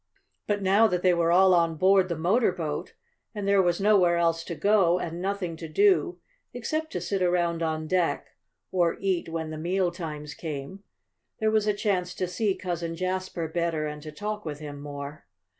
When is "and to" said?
13.85-14.11